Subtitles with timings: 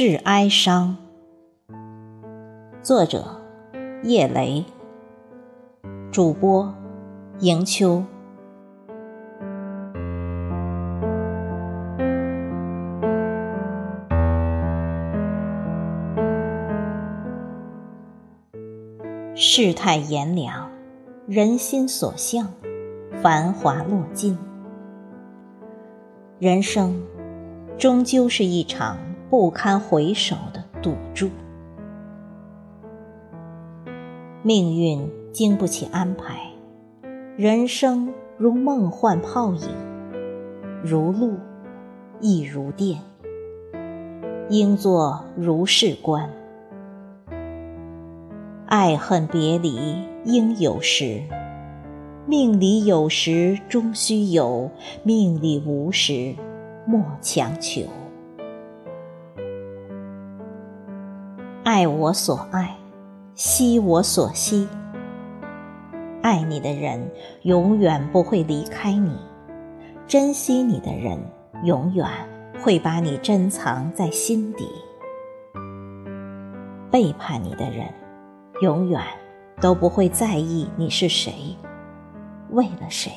[0.00, 0.96] 是哀伤。
[2.84, 3.42] 作者：
[4.04, 4.64] 叶雷。
[6.12, 6.72] 主播：
[7.40, 8.04] 迎秋。
[19.34, 20.70] 世态炎凉，
[21.26, 22.46] 人心所向，
[23.20, 24.38] 繁华落尽。
[26.38, 27.02] 人生
[27.76, 28.96] 终究是一场
[29.30, 31.28] 不堪回首的赌注。
[34.42, 36.40] 命运经不起安排，
[37.36, 39.68] 人生如梦幻泡影，
[40.82, 41.34] 如露
[42.20, 43.00] 亦如电，
[44.48, 46.30] 应作如是观。
[48.64, 49.78] 爱恨别离
[50.24, 51.22] 应有时，
[52.26, 54.70] 命里有时终须有，
[55.02, 56.34] 命里无时
[56.86, 57.82] 莫强求。
[61.70, 62.74] 爱我所爱。
[63.34, 64.66] 惜我所惜，
[66.22, 69.14] 爱你的人永远不会离开你，
[70.06, 71.20] 珍惜你的人
[71.64, 72.08] 永远
[72.58, 74.66] 会把你珍藏在心底，
[76.90, 77.86] 背叛你的人
[78.62, 79.02] 永远
[79.60, 81.54] 都不会在意你是谁，
[82.48, 83.12] 为了谁。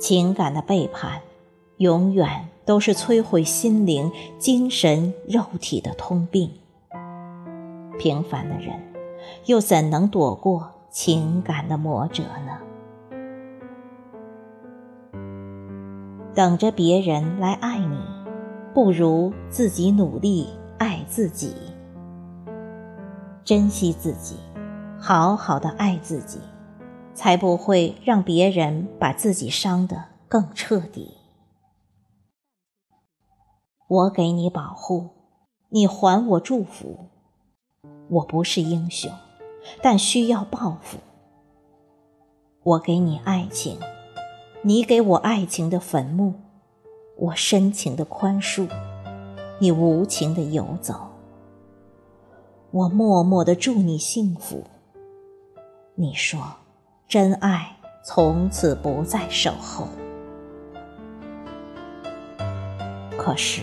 [0.00, 1.20] 情感的背叛，
[1.76, 6.50] 永远都是摧毁心灵、精神、肉体的通病。
[7.98, 8.80] 平凡的人，
[9.46, 12.58] 又怎能躲过情感的魔折呢？
[16.34, 17.96] 等着别人来爱你，
[18.74, 21.54] 不如自己努力爱自己。
[23.44, 24.36] 珍惜自己，
[24.98, 26.40] 好好的爱自己，
[27.14, 29.96] 才不会让别人把自己伤得
[30.28, 31.14] 更彻底。
[33.86, 35.10] 我给你保护，
[35.68, 37.10] 你还我祝福。
[38.08, 39.10] 我不是英雄，
[39.82, 40.98] 但需要报复。
[42.62, 43.78] 我给你爱情，
[44.62, 46.34] 你给我爱情的坟墓。
[47.16, 48.68] 我深情的宽恕，
[49.60, 50.94] 你无情的游走。
[52.70, 54.64] 我默默的祝你幸福。
[55.94, 56.40] 你说，
[57.06, 59.86] 真爱从此不再守候。
[63.24, 63.62] 可是，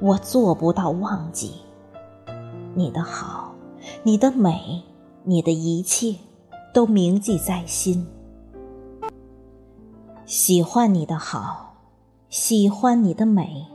[0.00, 1.52] 我做不到忘记
[2.74, 3.54] 你的好。
[4.02, 4.80] 你的美，
[5.22, 6.16] 你的一切，
[6.72, 8.06] 都铭记在心。
[10.24, 11.74] 喜欢你的好，
[12.30, 13.66] 喜欢你的美，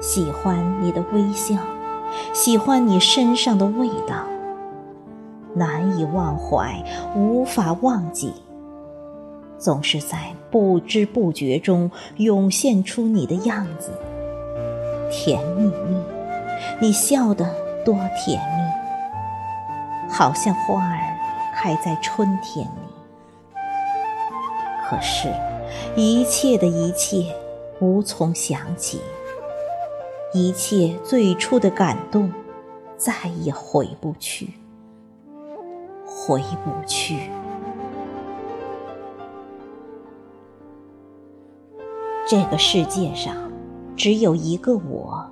[0.00, 1.56] 喜欢你的微笑，
[2.32, 4.24] 喜欢你身上的味道。
[5.52, 6.84] 难以忘怀，
[7.16, 8.32] 无法忘记，
[9.58, 13.90] 总是在不知不觉中涌现出你的样子，
[15.10, 16.02] 甜蜜蜜。
[16.80, 17.44] 你笑得
[17.84, 18.68] 多甜蜜。
[20.10, 21.16] 好像花儿
[21.54, 22.94] 开在春天里，
[24.88, 25.28] 可是，
[25.94, 27.34] 一切的一切
[27.78, 29.00] 无从想起，
[30.32, 32.32] 一切最初的感动
[32.96, 34.54] 再也回不去，
[36.06, 37.30] 回不去。
[42.26, 43.34] 这个世界上
[43.98, 45.28] 只有一个我，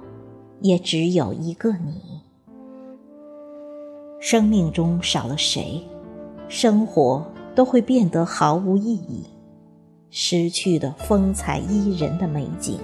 [0.61, 2.21] 也只有一个你。
[4.19, 5.81] 生命中少了谁，
[6.49, 7.25] 生活
[7.55, 9.23] 都会变得毫无意义，
[10.11, 12.81] 失去的风采依人的美景。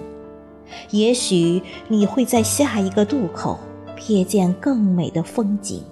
[0.93, 3.59] 也许你会在下一个渡口
[3.99, 5.83] 瞥见更美的风景。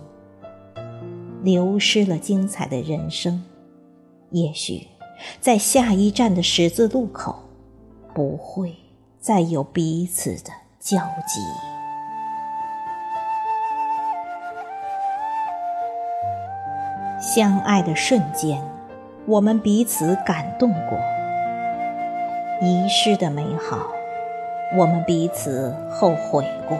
[1.42, 3.42] 流失了精彩的人生，
[4.30, 4.86] 也许
[5.40, 7.40] 在下一站的十字路口，
[8.14, 8.72] 不会
[9.20, 11.42] 再有彼此的交集。
[17.20, 18.62] 相爱的瞬间，
[19.26, 20.98] 我们彼此感动过；
[22.62, 23.88] 遗失的美好，
[24.78, 26.78] 我们彼此后悔过。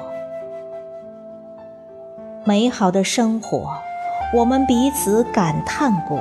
[2.45, 3.75] 美好的生活，
[4.35, 6.19] 我们彼此感叹过；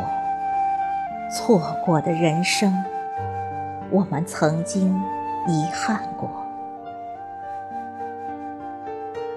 [1.32, 2.84] 错过的人生，
[3.90, 5.02] 我们曾经
[5.50, 6.30] 遗憾过。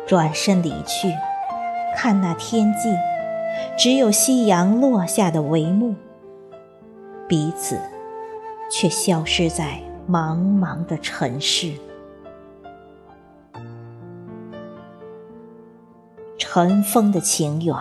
[0.06, 1.12] 转身离去，
[1.96, 2.94] 看那天际。
[3.76, 5.94] 只有夕阳落下的帷幕，
[7.28, 7.78] 彼此
[8.70, 9.78] 却消失在
[10.08, 11.72] 茫茫的尘世。
[16.38, 17.76] 尘封的情缘，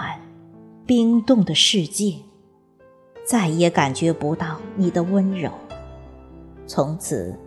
[0.85, 2.15] 冰冻的世界，
[3.25, 5.49] 再也感觉不到你的温柔。
[6.67, 7.37] 从此，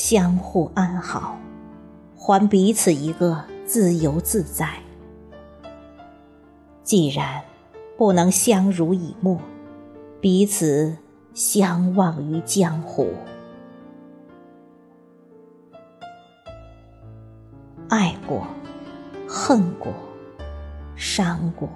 [0.00, 1.36] 相互安好，
[2.16, 4.66] 还彼此一个自由自在。
[6.82, 7.42] 既然
[7.98, 9.38] 不能相濡以沫，
[10.18, 10.96] 彼此
[11.34, 13.12] 相忘于江湖。
[17.90, 18.46] 爱过，
[19.28, 19.92] 恨过，
[20.96, 21.68] 伤过，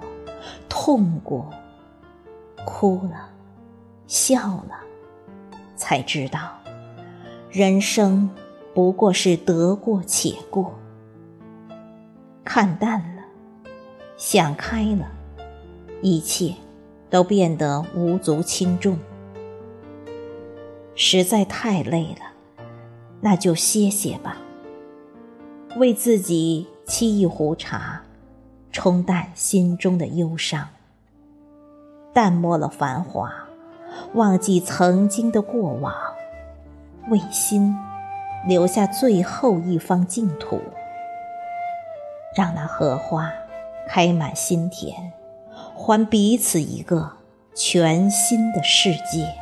[0.67, 1.47] 痛过，
[2.65, 3.29] 哭了，
[4.07, 4.79] 笑了，
[5.75, 6.39] 才知道，
[7.55, 8.29] 人生
[8.73, 10.77] 不过是得过且过。
[12.43, 13.23] 看淡了，
[14.17, 15.09] 想开了，
[16.01, 16.53] 一切
[17.09, 18.99] 都变得无足轻重。
[20.95, 22.25] 实在太累了，
[23.21, 24.35] 那就歇歇吧。
[25.77, 28.01] 为自己沏一壶茶，
[28.73, 30.67] 冲淡心中的忧伤。
[32.13, 33.31] 淡漠了繁华，
[34.13, 35.93] 忘记曾经的过往，
[37.09, 37.75] 为心
[38.45, 40.61] 留下最后一方净土。
[42.35, 43.31] 让那荷花
[43.87, 45.13] 开满心田，
[45.75, 47.13] 还彼此一个
[47.55, 49.33] 全新的世界。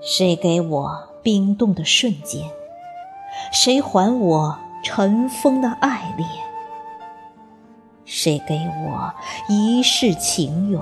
[0.00, 1.08] 谁给我？
[1.20, 2.48] 冰冻的瞬间，
[3.52, 6.26] 谁还我尘封的爱恋？
[8.06, 9.12] 谁给我
[9.48, 10.80] 一世情缘？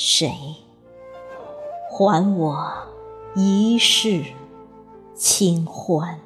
[0.00, 0.30] 谁
[1.90, 2.72] 还我
[3.34, 4.22] 一世
[5.16, 6.20] 清欢？